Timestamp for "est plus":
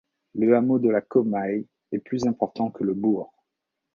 1.91-2.25